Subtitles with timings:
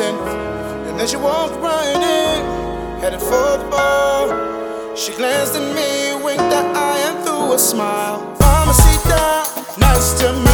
[0.00, 4.96] And then she walked right in, headed for the bar.
[4.96, 8.20] She glanced at me, winked her eye, and threw a smile.
[8.40, 10.47] Mamacita, nice to meet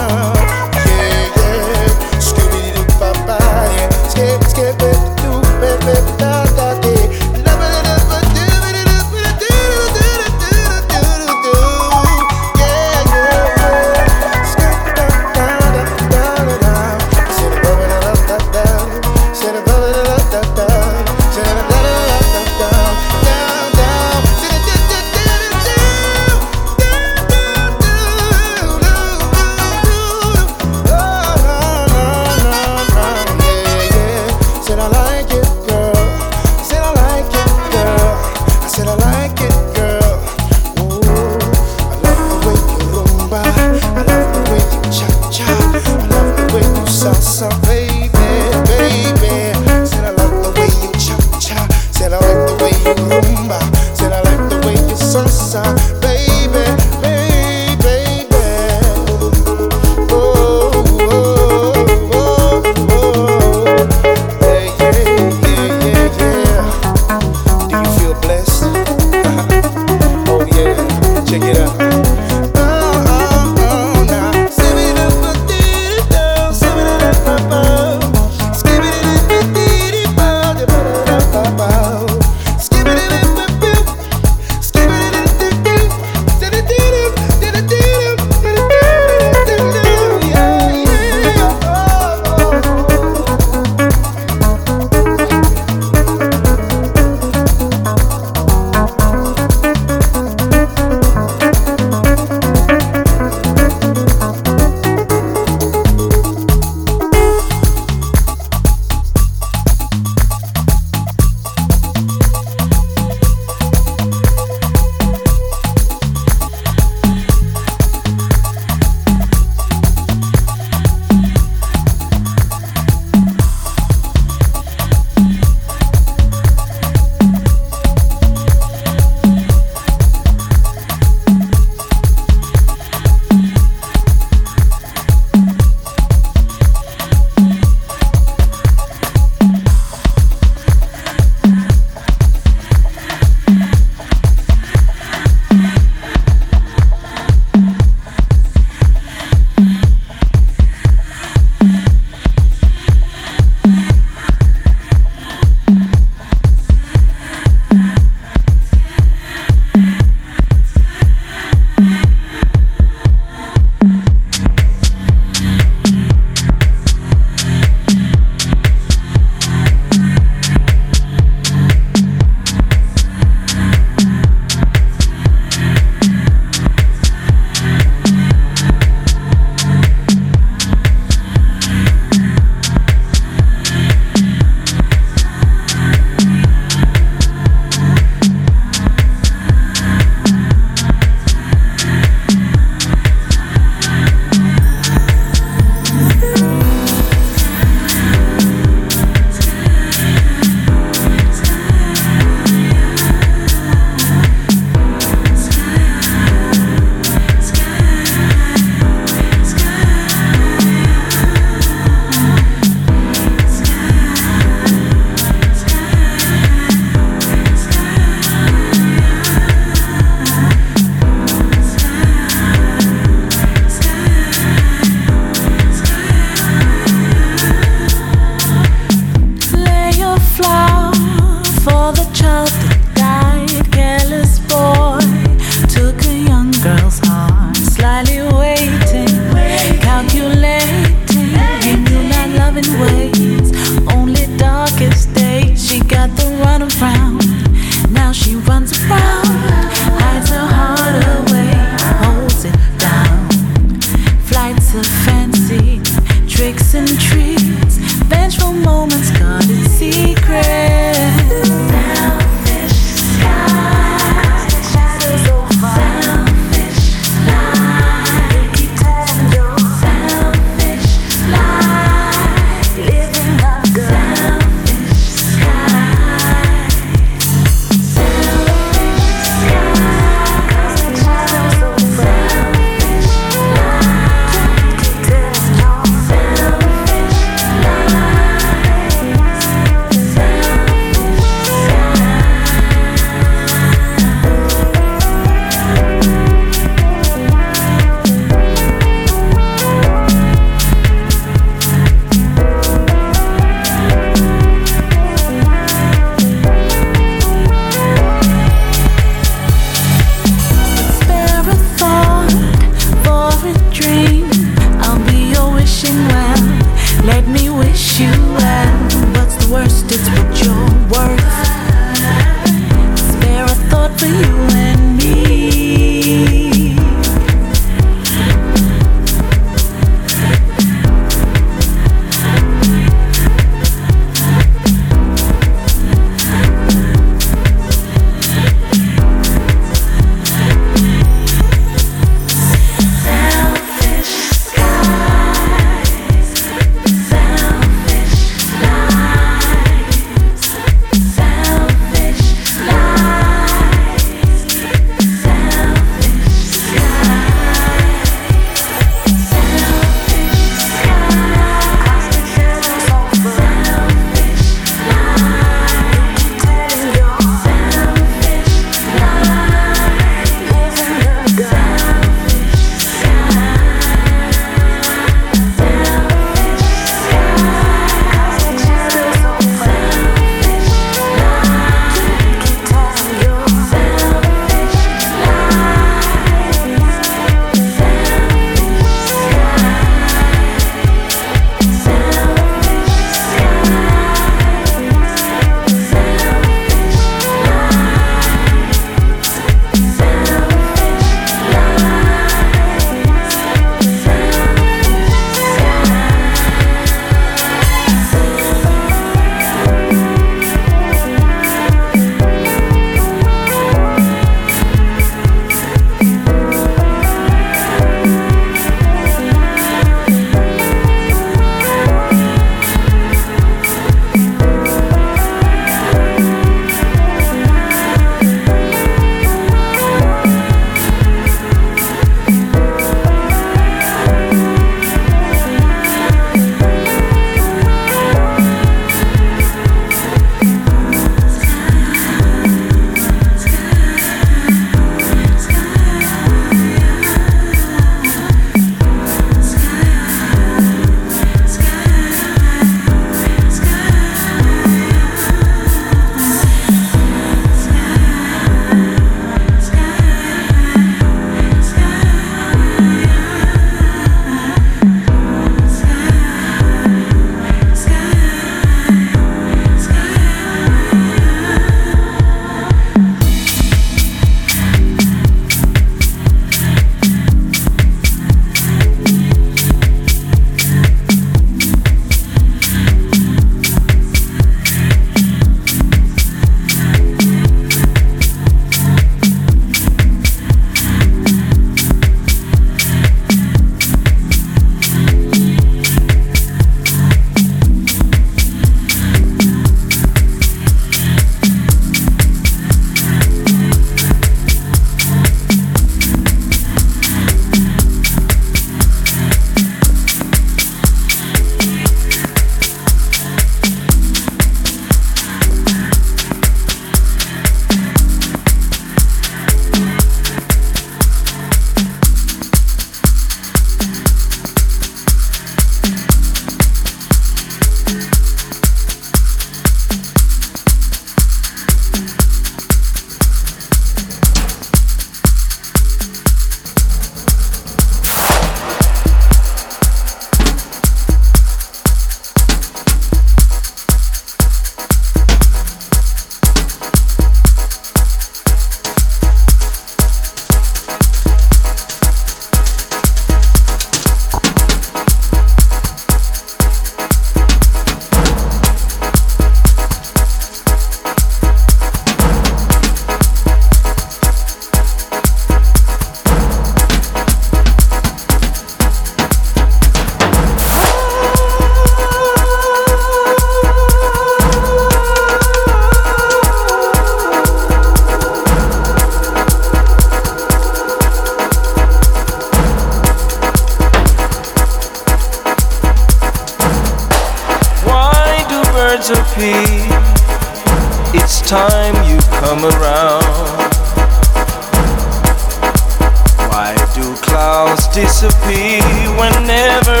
[597.92, 598.82] disappear
[599.18, 600.00] whenever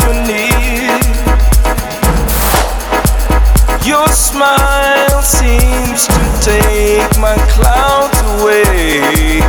[0.00, 1.04] you need.
[3.86, 9.40] Your smile seems to take my clouds away.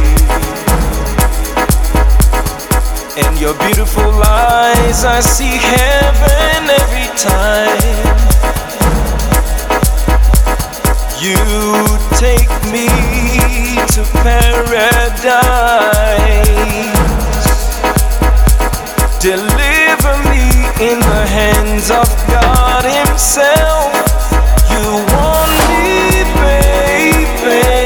[3.24, 8.67] In your beautiful eyes, I see heaven every time.
[11.20, 11.34] You
[12.16, 12.86] take me
[13.96, 15.34] to paradise.
[19.20, 20.46] Deliver me
[20.80, 23.92] in the hands of God Himself.
[24.70, 27.77] You want me, baby.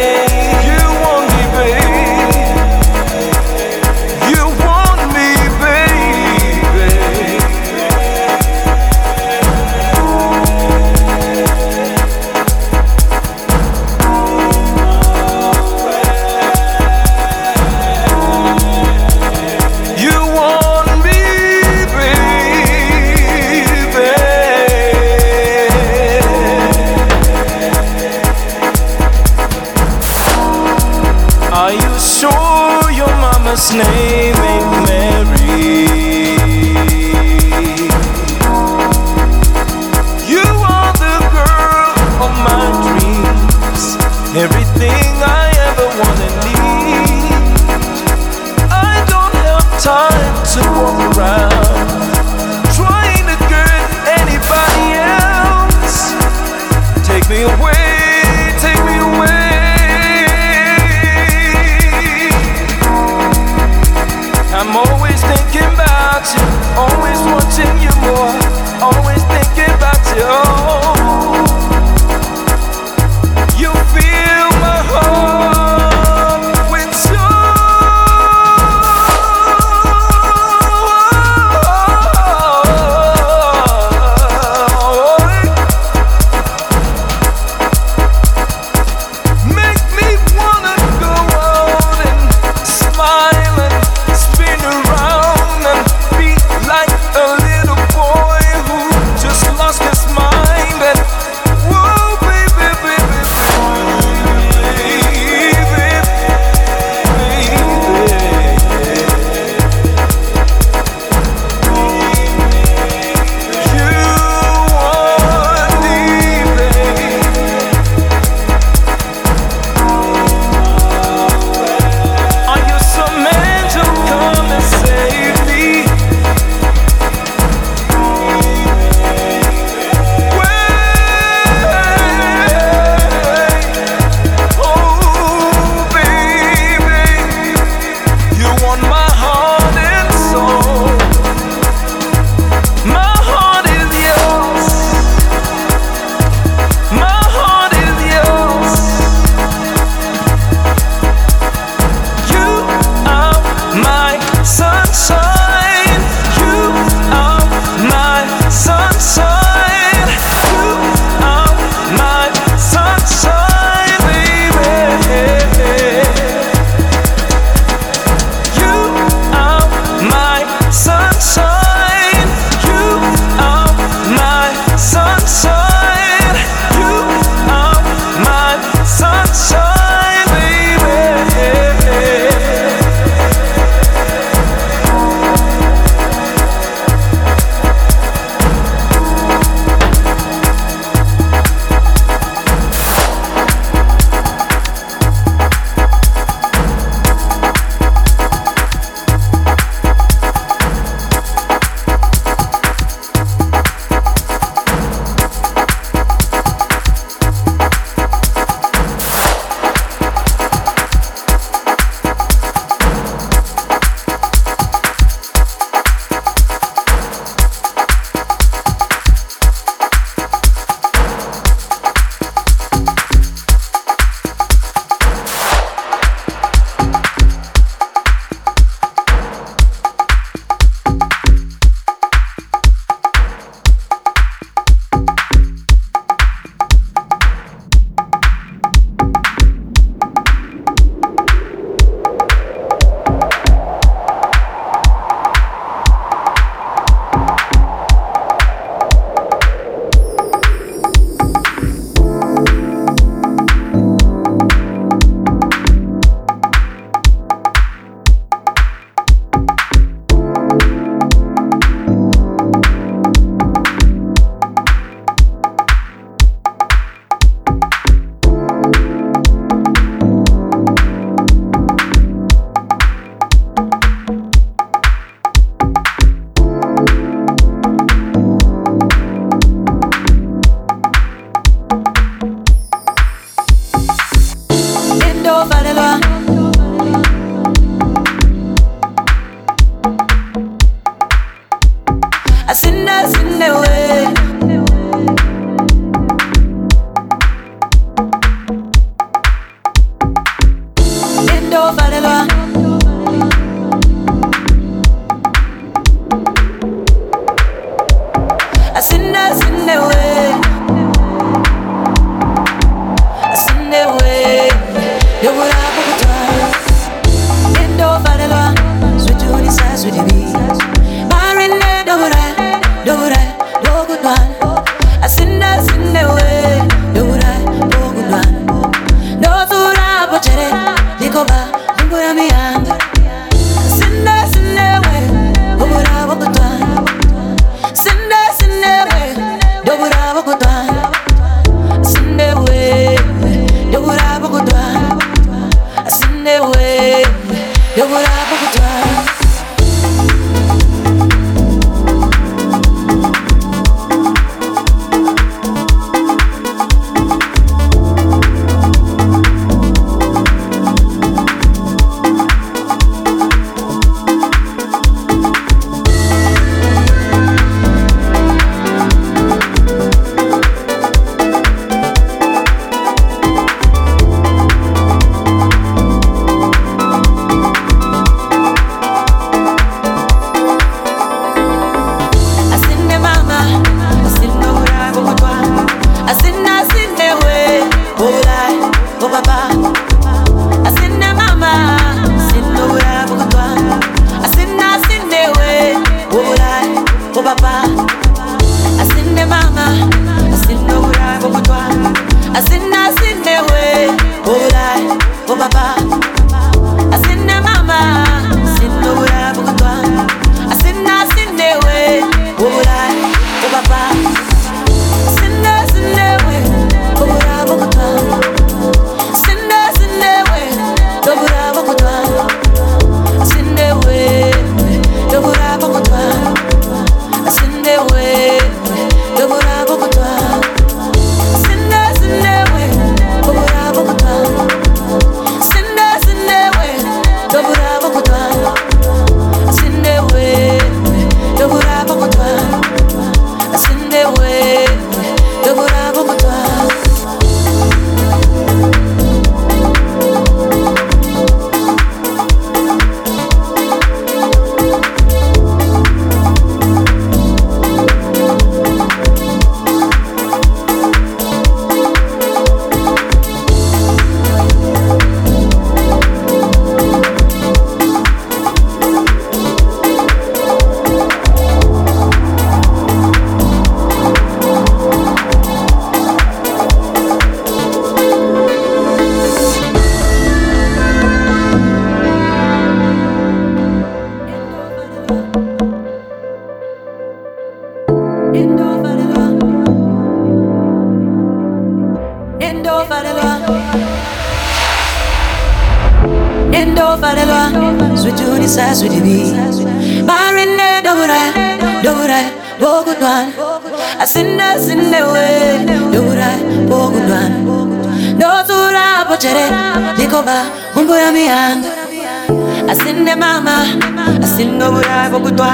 [515.22, 515.54] pour toi.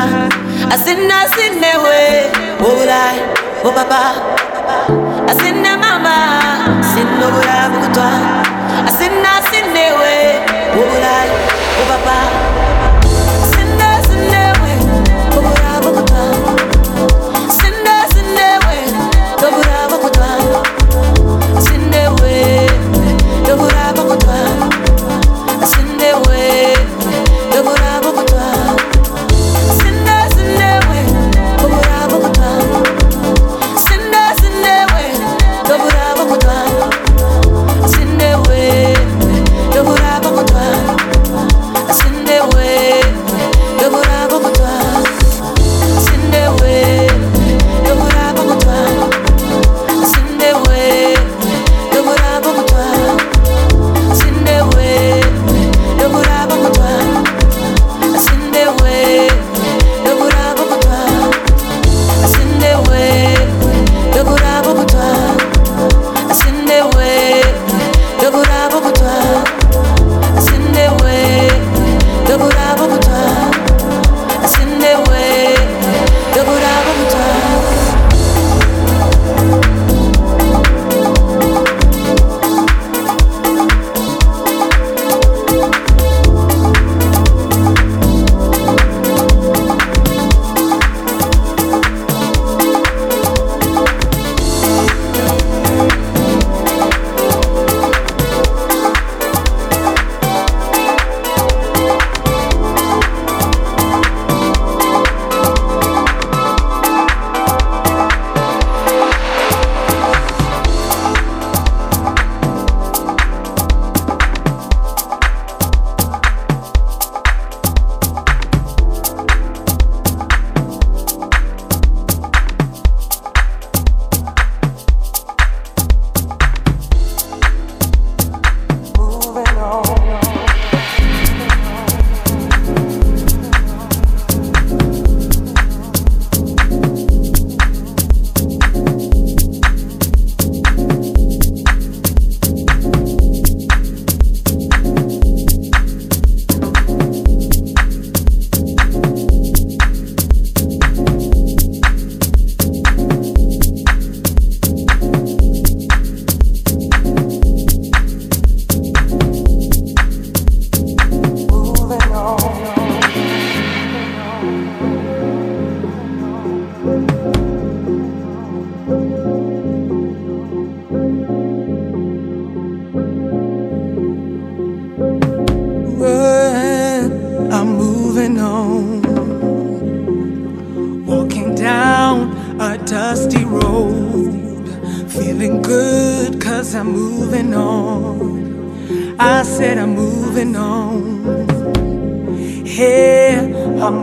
[0.71, 3.01] Asina sine we, obula,
[3.63, 4.01] oh papa.
[5.29, 6.15] Asina mama,
[6.81, 8.11] sine obula pour toi.
[8.87, 10.15] Asina sine we,
[10.79, 11.15] obula,
[11.79, 12.76] oh papa.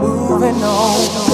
[0.07, 1.34] Moving on.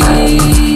[0.00, 0.69] see.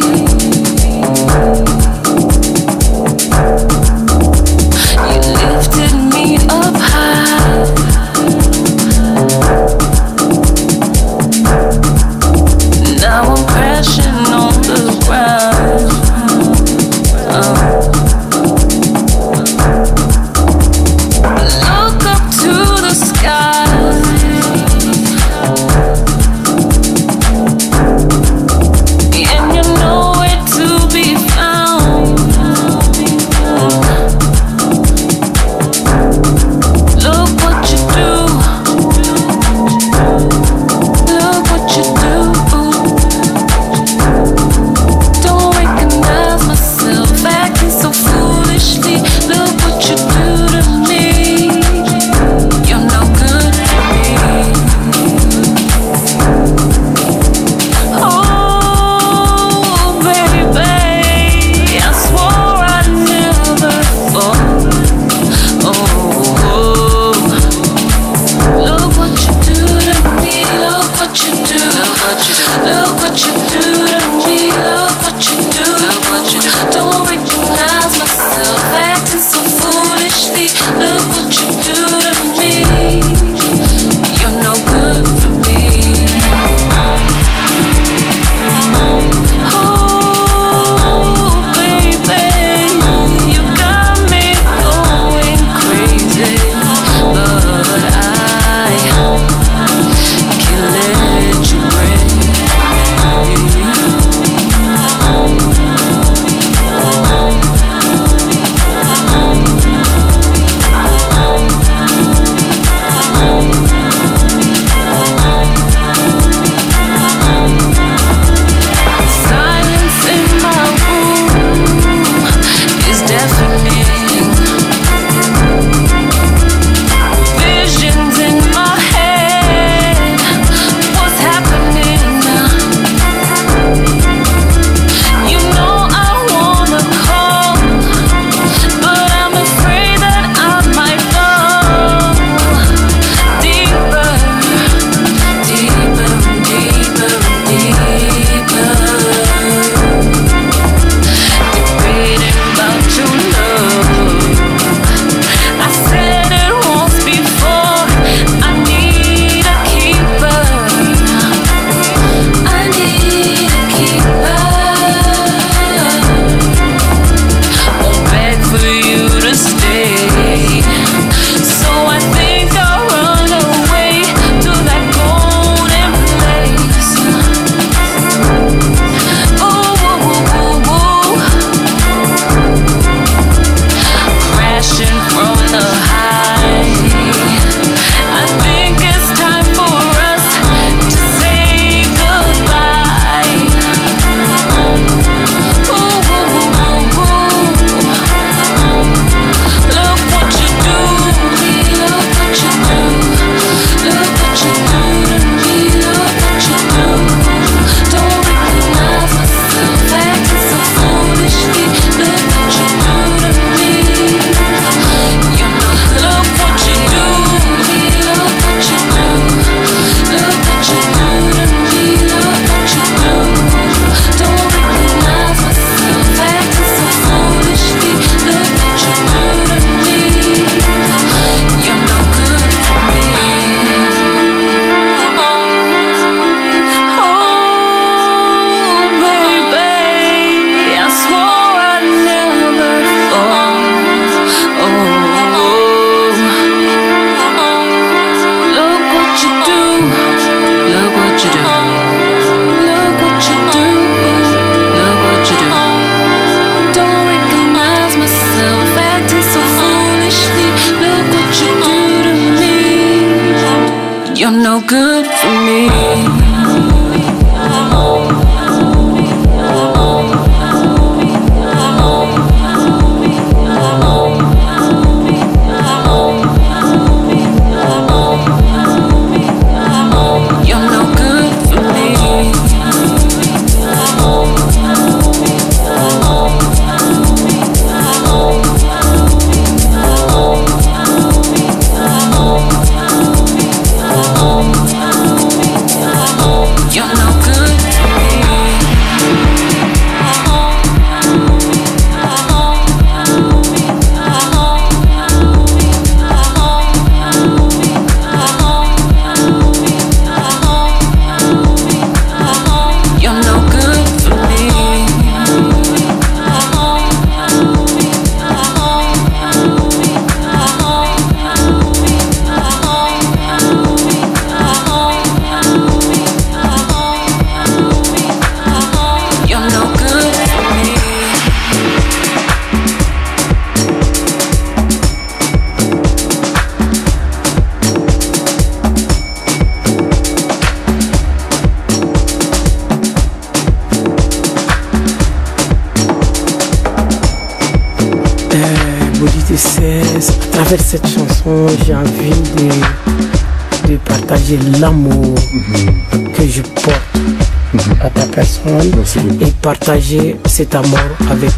[359.21, 360.79] Et partager cet amour
[361.11, 361.31] avec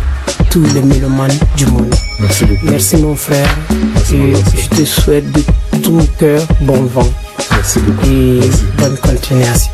[0.50, 1.94] tous les mélomanes du monde.
[2.64, 3.48] Merci, mon frère.
[4.12, 5.42] et je te souhaite de
[5.82, 7.08] tout cœur bon vent.
[8.04, 8.40] Et
[8.78, 9.72] bonne continuation.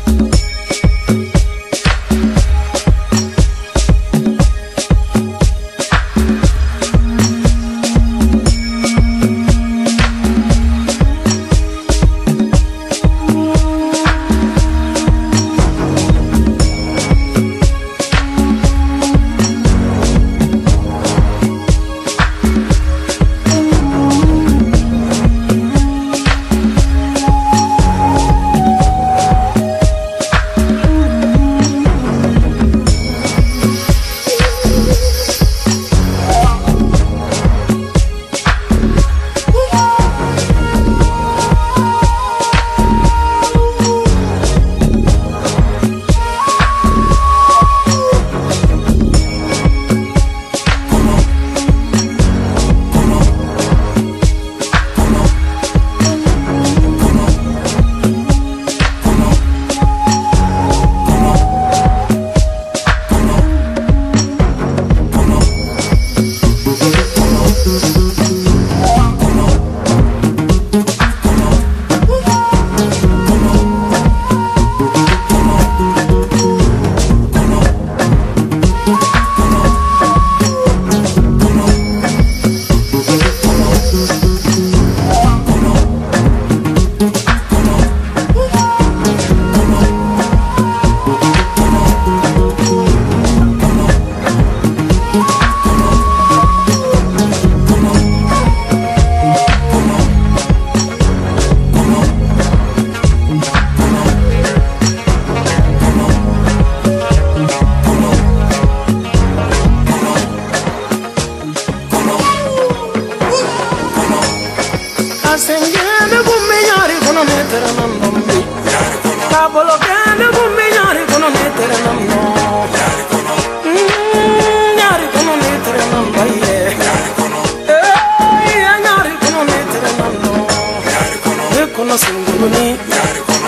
[131.93, 132.77] kɔnɔ sengurunin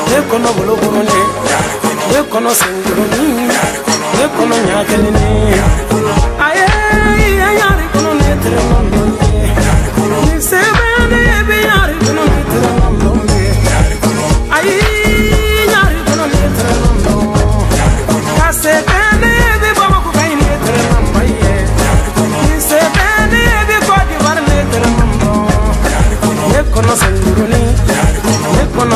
[0.10, 1.28] ne kɔnɔ bolokurunin
[2.12, 3.38] ne ni, sengurunin
[4.18, 5.95] ne kɔnɔ ɲagelinin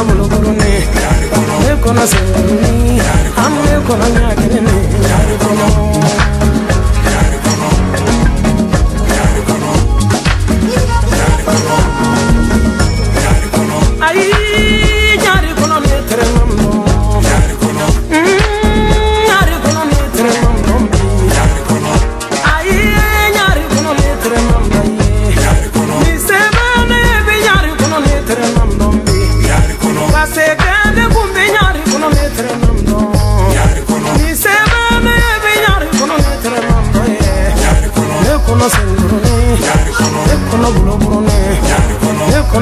[0.08, 0.74] muluguruni
[1.64, 2.04] ne kɔnɔ
[3.42, 4.78] I'm ne kɔnɔ ɲakeleni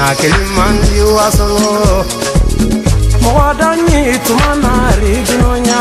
[0.00, 2.04] na kelimandi wasolo.
[3.22, 5.80] Mowadani tuma na riginonya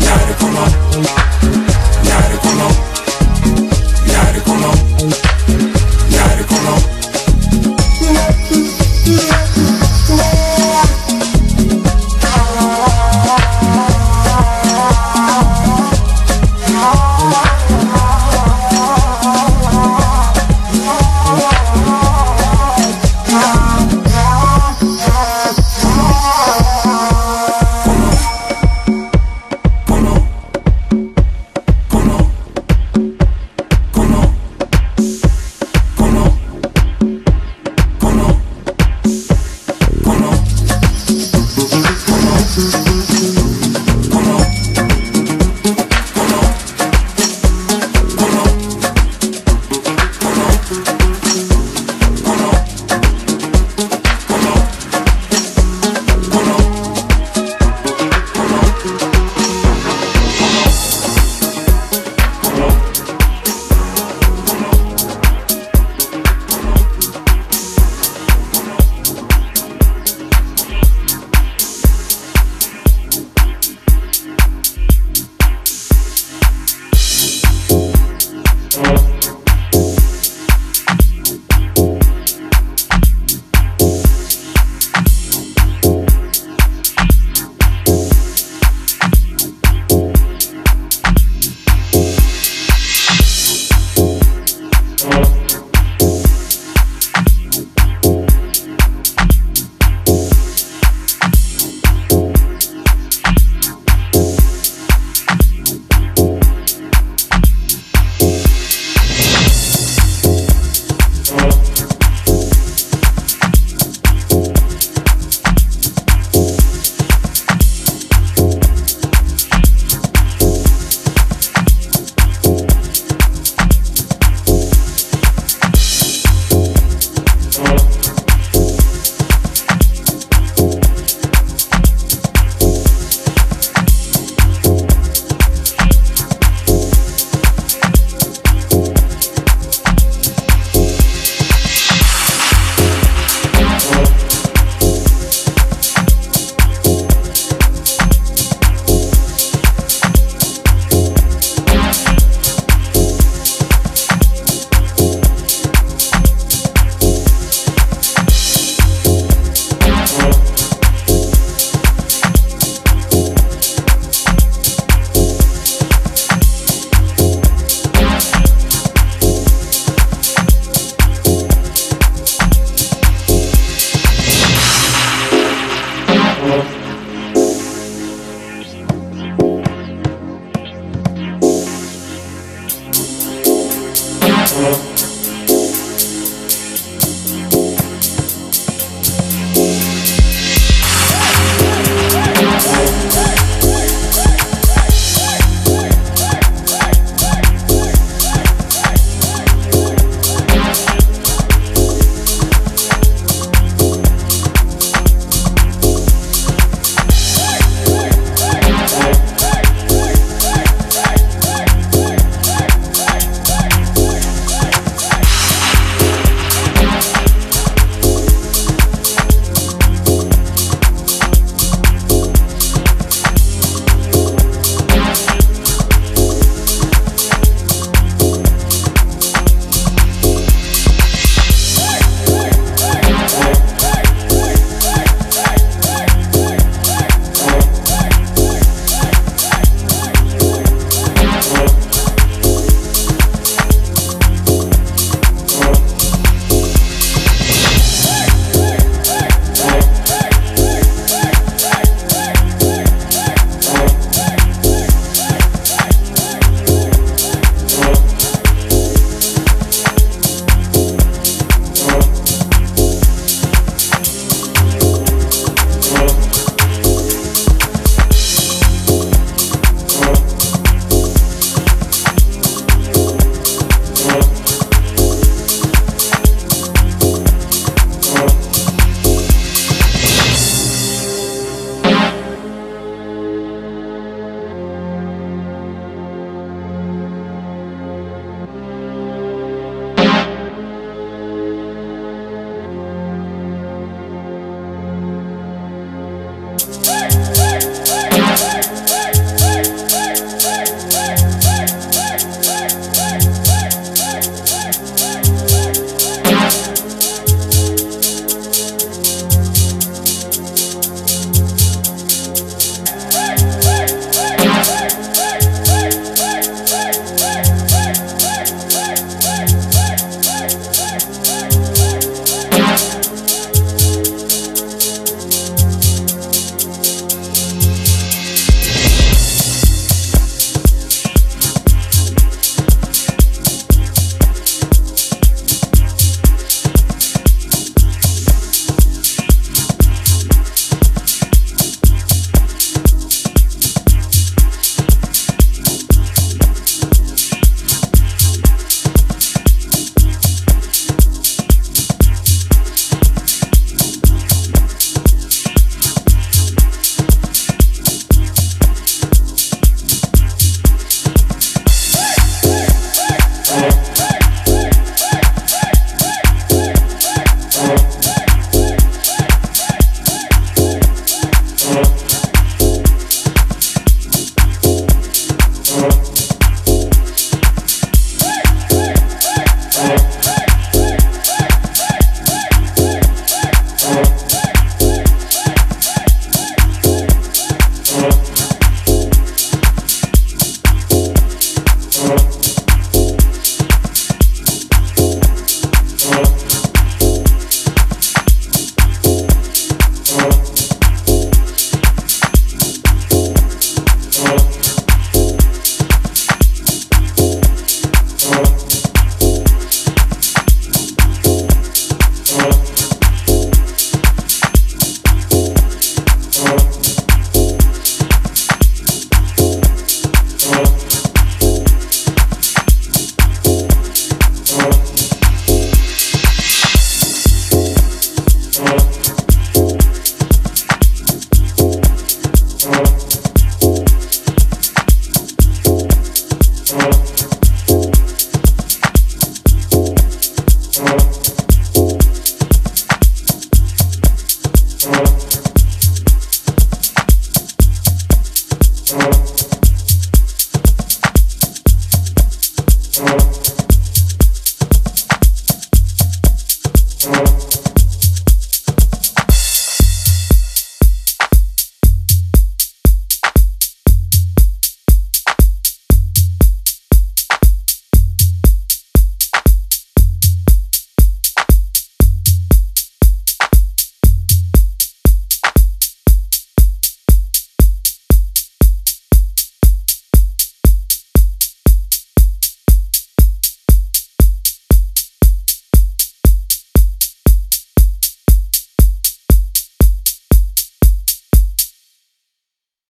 [0.00, 0.64] nyari kono
[2.04, 2.68] nyari kono